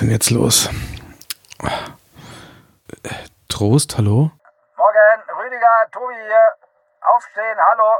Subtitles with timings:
[0.00, 0.68] denn jetzt los?
[3.48, 4.30] Trost, hallo?
[4.76, 6.48] Morgen, Rüdiger, Tobi hier.
[7.02, 7.96] Aufstehen, hallo.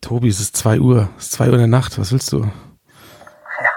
[0.00, 1.08] Tobi, es ist 2 Uhr.
[1.16, 1.98] Es ist 2 Uhr in der Nacht.
[1.98, 2.38] Was willst du?
[3.60, 3.70] Ja.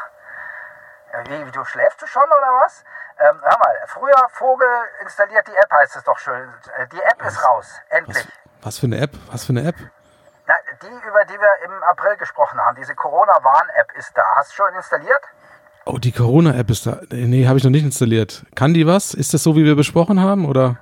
[1.25, 2.84] Wie, du schläfst du schon oder was?
[3.20, 4.67] Ähm, hör mal, früher Vogel
[5.01, 6.51] installiert die App, heißt es doch schön.
[6.77, 8.17] Äh, Die App ist raus, endlich.
[8.17, 9.11] Was, was für eine App?
[9.31, 9.75] Was für eine App?
[10.47, 14.23] Na, die, über die wir im April gesprochen haben, diese Corona-Warn-App ist da.
[14.35, 15.21] Hast du schon installiert?
[15.85, 16.99] Oh, die Corona-App ist da.
[17.11, 18.45] Nee, habe ich noch nicht installiert.
[18.55, 19.13] Kann die was?
[19.13, 20.45] Ist das so, wie wir besprochen haben?
[20.45, 20.77] Oder?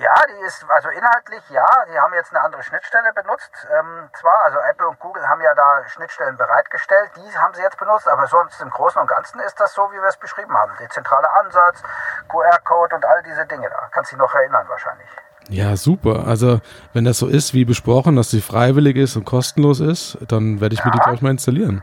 [0.00, 3.50] Ja, die ist, also inhaltlich ja, die haben jetzt eine andere Schnittstelle benutzt.
[3.76, 7.76] Ähm, zwar, also Apple und Google haben ja da Schnittstellen bereitgestellt, die haben sie jetzt
[7.76, 10.70] benutzt, aber sonst im Großen und Ganzen ist das so, wie wir es beschrieben haben.
[10.78, 11.82] Dezentraler Ansatz,
[12.28, 13.88] QR-Code und all diese Dinge da.
[13.90, 15.08] Kannst dich noch erinnern wahrscheinlich.
[15.48, 16.24] Ja, super.
[16.28, 16.60] Also,
[16.92, 20.74] wenn das so ist, wie besprochen, dass sie freiwillig ist und kostenlos ist, dann werde
[20.74, 21.82] ich mir die, glaube ich, mal installieren.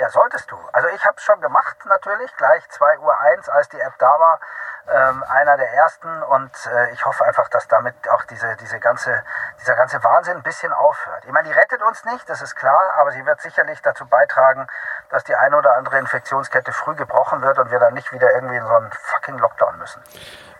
[0.00, 0.56] Ja, solltest du.
[0.72, 4.08] Also ich habe es schon gemacht natürlich, gleich 2 Uhr 1, als die App da
[4.08, 4.40] war.
[4.88, 9.22] Ähm, einer der ersten und äh, ich hoffe einfach, dass damit auch diese, diese ganze,
[9.60, 11.26] dieser ganze Wahnsinn ein bisschen aufhört.
[11.26, 14.66] Ich meine, die rettet uns nicht, das ist klar, aber sie wird sicherlich dazu beitragen,
[15.10, 18.56] dass die eine oder andere Infektionskette früh gebrochen wird und wir dann nicht wieder irgendwie
[18.56, 20.02] in so einen fucking Lockdown müssen.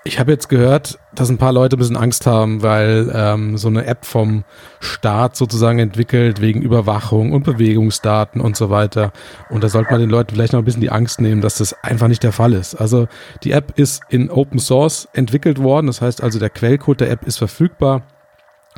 [0.03, 3.69] Ich habe jetzt gehört, dass ein paar Leute ein bisschen Angst haben, weil ähm, so
[3.69, 4.45] eine App vom
[4.81, 9.13] Staat sozusagen entwickelt wegen Überwachung und Bewegungsdaten und so weiter.
[9.51, 11.75] Und da sollte man den Leuten vielleicht noch ein bisschen die Angst nehmen, dass das
[11.85, 12.77] einfach nicht der Fall ist.
[12.77, 13.09] Also
[13.43, 15.87] die App ist in Open Source entwickelt worden.
[15.89, 18.01] Das heißt also, der Quellcode der App ist verfügbar.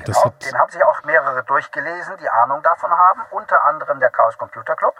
[0.04, 4.10] Genau, hat, den haben sich auch mehrere durchgelesen, die Ahnung davon haben, unter anderem der
[4.10, 4.94] Chaos Computer Club.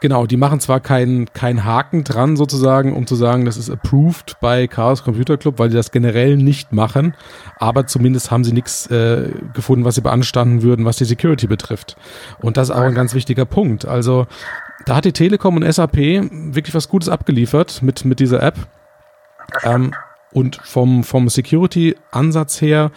[0.00, 4.36] Genau, die machen zwar keinen keinen Haken dran sozusagen, um zu sagen, das ist approved
[4.40, 7.14] bei Chaos Computer Club, weil die das generell nicht machen,
[7.58, 11.96] aber zumindest haben sie nichts äh, gefunden, was sie beanstanden würden, was die Security betrifft.
[12.40, 13.86] Und das ist auch ein ganz wichtiger Punkt.
[13.86, 14.26] Also
[14.84, 18.56] da hat die Telekom und SAP wirklich was Gutes abgeliefert mit, mit dieser App.
[19.62, 19.92] Ähm,
[20.36, 22.90] und vom, vom Security-Ansatz her,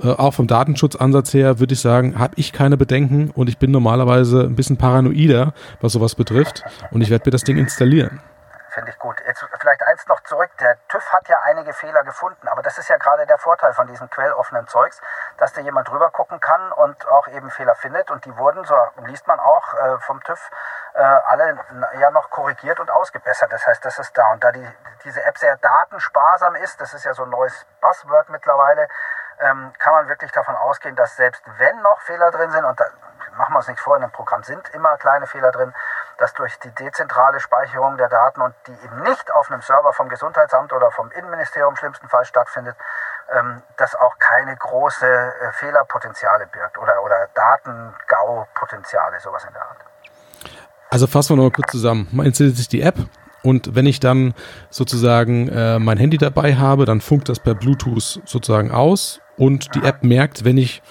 [0.00, 3.72] äh, auch vom Datenschutz-Ansatz her, würde ich sagen, habe ich keine Bedenken und ich bin
[3.72, 6.62] normalerweise ein bisschen paranoider, was sowas betrifft.
[6.92, 8.20] Und ich werde mir das Ding installieren.
[8.70, 9.16] Finde ich gut.
[9.26, 10.50] Jetzt vielleicht eins noch zurück.
[10.60, 13.86] Der TÜV hat ja einige Fehler gefunden, aber das ist ja gerade der Vorteil von
[13.86, 15.00] diesem quelloffenen Zeugs,
[15.38, 18.10] dass da jemand drüber gucken kann und auch eben Fehler findet.
[18.10, 18.74] Und die wurden, so
[19.06, 20.50] liest man auch äh, vom TÜV,
[20.94, 21.56] äh, alle
[22.00, 23.52] ja noch korrigiert und ausgebessert.
[23.52, 24.32] Das heißt, das ist da.
[24.32, 24.66] Und da die,
[25.04, 28.88] diese App sehr datensparsam ist, das ist ja so ein neues Buzzword mittlerweile,
[29.40, 32.84] ähm, kann man wirklich davon ausgehen, dass selbst wenn noch Fehler drin sind, und da
[33.36, 35.74] machen wir uns nichts vor, in dem Programm sind immer kleine Fehler drin,
[36.18, 40.08] dass durch die dezentrale Speicherung der Daten und die eben nicht auf einem Server vom
[40.08, 42.76] Gesundheitsamt oder vom Innenministerium schlimmstenfalls stattfindet,
[43.32, 49.78] ähm, das auch keine große äh, Fehlerpotenziale birgt oder, oder Datengau-Potenziale, sowas in der Art.
[50.90, 52.08] Also fassen wir noch mal kurz zusammen.
[52.12, 52.96] Man installiert sich die App
[53.44, 54.34] und wenn ich dann
[54.70, 59.82] sozusagen äh, mein Handy dabei habe, dann funkt das per Bluetooth sozusagen aus und die
[59.84, 60.82] App merkt, wenn ich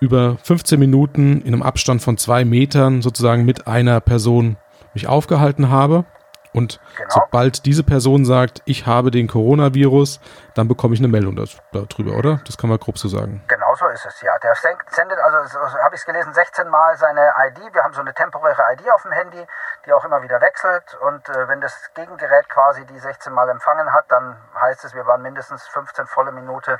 [0.00, 4.56] über 15 Minuten in einem Abstand von zwei Metern sozusagen mit einer Person
[4.94, 6.06] mich aufgehalten habe.
[6.52, 7.10] Und Genau.
[7.26, 10.18] sobald diese Person sagt, ich habe den Coronavirus,
[10.54, 11.36] dann bekomme ich eine Meldung
[11.72, 12.40] darüber, oder?
[12.44, 13.42] Das kann man grob so sagen.
[13.46, 14.38] Genau so ist es, ja.
[14.38, 17.74] Der sen- sendet, also so habe ich es gelesen, 16 Mal seine ID.
[17.74, 19.46] Wir haben so eine temporäre ID auf dem Handy,
[19.86, 20.94] die auch immer wieder wechselt.
[20.94, 25.06] Und äh, wenn das Gegengerät quasi die 16 Mal empfangen hat, dann heißt es, wir
[25.06, 26.78] waren mindestens 15 volle Minute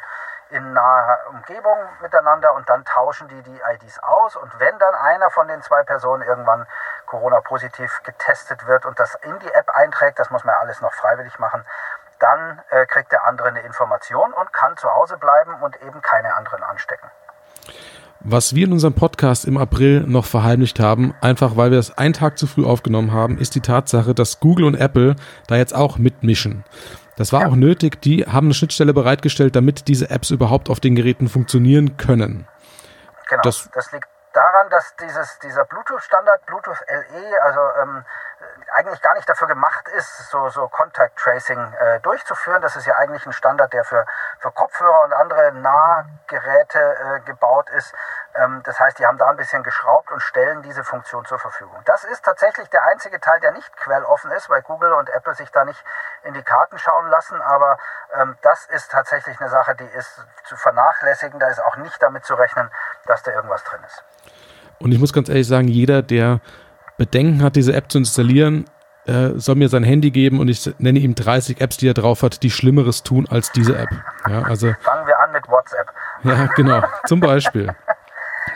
[0.51, 4.35] in naher Umgebung miteinander und dann tauschen die die IDs aus.
[4.35, 6.67] Und wenn dann einer von den zwei Personen irgendwann
[7.07, 10.93] Corona-positiv getestet wird und das in die App einträgt, das muss man ja alles noch
[10.95, 11.65] freiwillig machen,
[12.21, 16.35] dann äh, kriegt der andere eine Information und kann zu Hause bleiben und eben keine
[16.37, 17.09] anderen anstecken.
[18.23, 22.13] Was wir in unserem Podcast im April noch verheimlicht haben, einfach weil wir es einen
[22.13, 25.17] Tag zu früh aufgenommen haben, ist die Tatsache, dass Google und Apple
[25.47, 26.65] da jetzt auch mitmischen.
[27.17, 30.95] Das war auch nötig, die haben eine Schnittstelle bereitgestellt, damit diese Apps überhaupt auf den
[30.97, 32.47] Geräten funktionieren können.
[33.29, 33.43] Genau.
[33.43, 38.05] Das- Das, liegt daran, dass dieses, dieser Bluetooth-Standard, Bluetooth LE, also ähm,
[38.73, 42.63] eigentlich gar nicht dafür gemacht ist, so, so Contact Tracing äh, durchzuführen.
[42.63, 44.07] Das ist ja eigentlich ein Standard, der für,
[44.39, 47.95] für Kopfhörer und andere Nahgeräte äh, gebaut ist.
[48.35, 51.77] Ähm, das heißt, die haben da ein bisschen geschraubt und stellen diese Funktion zur Verfügung.
[51.85, 55.51] Das ist tatsächlich der einzige Teil, der nicht quelloffen ist, weil Google und Apple sich
[55.51, 55.83] da nicht
[56.23, 57.41] in die Karten schauen lassen.
[57.41, 57.79] Aber
[58.21, 61.41] ähm, das ist tatsächlich eine Sache, die ist zu vernachlässigen.
[61.41, 62.71] Da ist auch nicht damit zu rechnen,
[63.07, 64.05] dass da irgendwas drin ist.
[64.79, 66.41] Und ich muss ganz ehrlich sagen, jeder, der
[66.97, 68.67] Bedenken hat, diese App zu installieren,
[69.07, 72.23] äh, soll mir sein Handy geben und ich nenne ihm 30 Apps, die er drauf
[72.23, 73.89] hat, die Schlimmeres tun als diese App.
[74.29, 75.91] Ja, also, Fangen wir an mit WhatsApp.
[76.23, 76.83] ja, genau.
[77.07, 77.75] Zum Beispiel.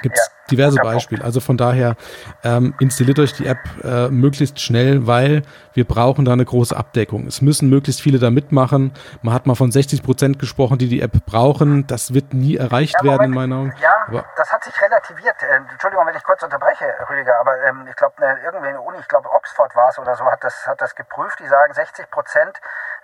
[0.02, 1.24] Gibt's, diverse Beispiele.
[1.24, 1.96] Also von daher
[2.42, 5.42] ähm, installiert euch die App äh, möglichst schnell, weil
[5.72, 7.26] wir brauchen da eine große Abdeckung.
[7.26, 8.92] Es müssen möglichst viele da mitmachen.
[9.22, 11.86] Man hat mal von 60 Prozent gesprochen, die die App brauchen.
[11.86, 13.74] Das wird nie erreicht ja, werden in meinen Augen.
[13.80, 15.42] Ja, aber das hat sich relativiert.
[15.42, 18.82] Äh, Entschuldigung, wenn ich kurz unterbreche, Rüdiger, aber ähm, ich glaube, ne, irgendwie in der
[18.82, 21.40] Uni, ich glaube Oxford war es oder so, hat das, hat das geprüft.
[21.40, 22.60] Die sagen, 60 Prozent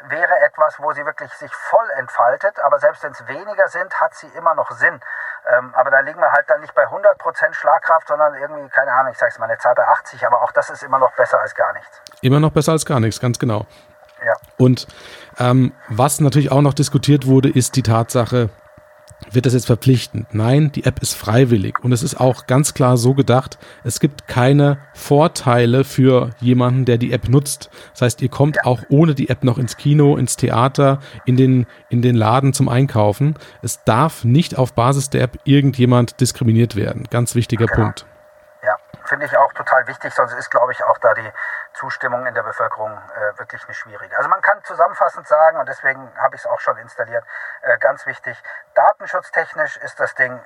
[0.08, 4.14] wäre etwas, wo sie wirklich sich voll entfaltet, aber selbst wenn es weniger sind, hat
[4.14, 5.00] sie immer noch Sinn.
[5.46, 9.12] Ähm, aber da liegen wir halt dann nicht bei 100% Schlagkraft, sondern irgendwie, keine Ahnung,
[9.12, 11.40] ich sage es mal, eine Zahl bei 80, aber auch das ist immer noch besser
[11.40, 12.00] als gar nichts.
[12.22, 13.66] Immer noch besser als gar nichts, ganz genau.
[14.24, 14.34] Ja.
[14.58, 14.86] Und
[15.38, 18.50] ähm, was natürlich auch noch diskutiert wurde, ist die Tatsache,
[19.30, 20.26] wird das jetzt verpflichtend?
[20.32, 24.26] Nein, die App ist freiwillig und es ist auch ganz klar so gedacht, es gibt
[24.26, 27.70] keine Vorteile für jemanden, der die App nutzt.
[27.92, 31.66] Das heißt, ihr kommt auch ohne die App noch ins Kino, ins Theater, in den,
[31.88, 33.34] in den Laden zum Einkaufen.
[33.62, 37.04] Es darf nicht auf Basis der App irgendjemand diskriminiert werden.
[37.10, 37.84] Ganz wichtiger genau.
[37.84, 38.06] Punkt.
[39.10, 41.32] Finde ich auch total wichtig, sonst ist, glaube ich, auch da die
[41.72, 44.16] Zustimmung in der Bevölkerung äh, wirklich eine schwierige.
[44.16, 47.24] Also man kann zusammenfassend sagen, und deswegen habe ich es auch schon installiert,
[47.62, 48.40] äh, ganz wichtig,
[48.74, 50.40] datenschutztechnisch ist das Ding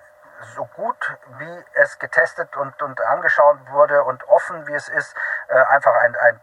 [0.55, 0.96] so gut,
[1.37, 5.14] wie es getestet und, und angeschaut wurde und offen, wie es ist,
[5.49, 6.40] äh, einfach ein, ein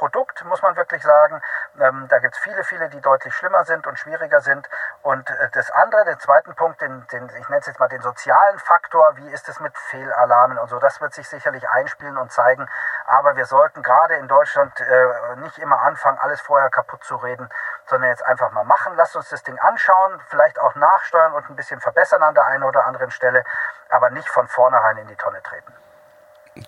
[0.00, 1.40] Top-Produkt, muss man wirklich sagen.
[1.78, 4.68] Ähm, da gibt es viele, viele, die deutlich schlimmer sind und schwieriger sind.
[5.02, 8.00] Und äh, das andere, den zweiten Punkt, den, den ich nenne es jetzt mal den
[8.00, 12.32] sozialen Faktor, wie ist es mit Fehlalarmen und so, das wird sich sicherlich einspielen und
[12.32, 12.68] zeigen.
[13.06, 17.48] Aber wir sollten gerade in Deutschland äh, nicht immer anfangen, alles vorher kaputt zu reden,
[17.86, 18.94] sondern jetzt einfach mal machen.
[18.96, 22.64] Lasst uns das Ding anschauen, vielleicht auch nachsteuern und ein bisschen verbessern an der einen
[22.64, 23.44] oder anderen Stelle,
[23.90, 25.74] aber nicht von vornherein in die Tonne treten.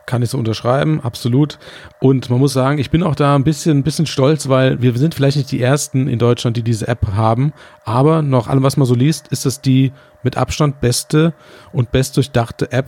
[0.06, 1.58] Kann ich so unterschreiben, absolut.
[2.00, 4.96] Und man muss sagen, ich bin auch da ein bisschen, ein bisschen stolz, weil wir
[4.96, 7.52] sind vielleicht nicht die ersten in Deutschland, die diese App haben,
[7.84, 9.92] aber nach allem, was man so liest, ist das die
[10.22, 11.34] mit Abstand beste
[11.72, 12.86] und best durchdachte App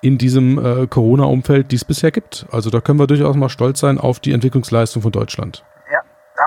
[0.00, 2.46] in diesem äh, Corona-Umfeld, die es bisher gibt.
[2.50, 5.64] Also da können wir durchaus mal stolz sein auf die Entwicklungsleistung von Deutschland.
[5.90, 6.00] Ja,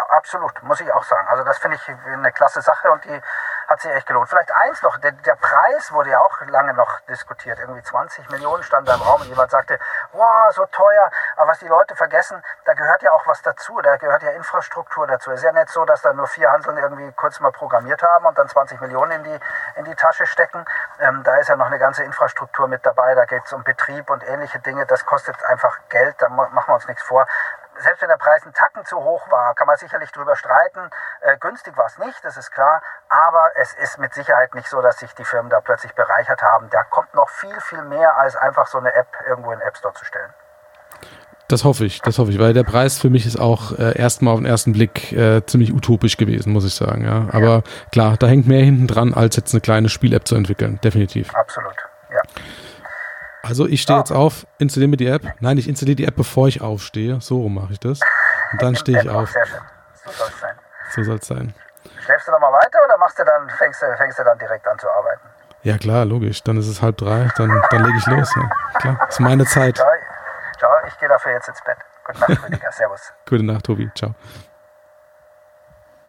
[0.09, 1.27] absolut, muss ich auch sagen.
[1.29, 3.21] Also das finde ich eine klasse Sache und die
[3.67, 4.29] hat sich echt gelohnt.
[4.29, 7.59] Vielleicht eins noch, der, der, Preis wurde ja auch lange noch diskutiert.
[7.59, 9.79] Irgendwie 20 Millionen stand da im Raum und jemand sagte,
[10.13, 11.09] wow, so teuer.
[11.35, 13.79] Aber was die Leute vergessen, da gehört ja auch was dazu.
[13.81, 15.31] Da gehört ja Infrastruktur dazu.
[15.31, 18.25] Es ist ja nicht so, dass da nur vier Handeln irgendwie kurz mal programmiert haben
[18.25, 19.39] und dann 20 Millionen in die,
[19.75, 20.65] in die Tasche stecken.
[20.99, 23.15] Ähm, da ist ja noch eine ganze Infrastruktur mit dabei.
[23.15, 24.85] Da geht es um Betrieb und ähnliche Dinge.
[24.85, 26.15] Das kostet einfach Geld.
[26.19, 27.27] Da machen wir uns nichts vor
[27.79, 30.89] selbst wenn der Preis einen Tacken zu hoch war, kann man sicherlich drüber streiten.
[31.21, 32.81] Äh, günstig war es nicht, das ist klar.
[33.09, 36.69] Aber es ist mit Sicherheit nicht so, dass sich die Firmen da plötzlich bereichert haben.
[36.69, 39.77] Da kommt noch viel, viel mehr, als einfach so eine App irgendwo in den App
[39.77, 40.33] Store zu stellen.
[41.47, 44.33] Das hoffe ich, das hoffe ich, weil der Preis für mich ist auch äh, erstmal
[44.33, 47.05] auf den ersten Blick äh, ziemlich utopisch gewesen, muss ich sagen.
[47.05, 47.27] Ja.
[47.31, 47.61] Aber ja.
[47.91, 51.35] klar, da hängt mehr hinten dran, als jetzt eine kleine Spiel-App zu entwickeln, definitiv.
[51.35, 51.75] Absolut,
[52.09, 52.21] ja.
[53.47, 53.99] Also ich stehe oh.
[53.99, 55.21] jetzt auf, installiere mir die App.
[55.39, 57.21] Nein, ich installiere die App, bevor ich aufstehe.
[57.21, 57.99] So rum mache ich das.
[58.51, 59.29] Und dann stehe ich auf.
[59.29, 59.59] Sehr schön.
[60.03, 60.55] So soll es sein.
[60.95, 61.53] So soll es sein.
[62.03, 64.77] Schläfst du nochmal weiter oder machst du dann, fängst, du, fängst du dann direkt an
[64.79, 65.21] zu arbeiten?
[65.63, 66.43] Ja klar, logisch.
[66.43, 68.31] Dann ist es halb drei, dann, dann lege ich los.
[68.35, 68.49] Ja.
[68.79, 69.77] Klar, ist meine Zeit.
[69.77, 69.87] Ciao,
[70.57, 71.77] Ciao ich gehe dafür jetzt ins Bett.
[72.05, 72.71] Gute Nacht, Rüdiger.
[72.71, 73.13] Servus.
[73.29, 73.91] Gute Nacht, Tobi.
[73.95, 74.13] Ciao.